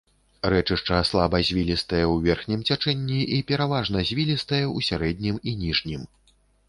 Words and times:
Рэчышча 0.53 0.99
слаба 1.09 1.41
звілістае 1.49 2.01
ў 2.13 2.31
верхнім 2.31 2.63
цячэнні 2.69 3.21
і 3.35 3.37
пераважна 3.51 4.05
звілістае 4.13 4.63
ў 4.75 4.87
сярэднім 4.89 5.35
і 5.53 5.55
ніжнім. 5.61 6.03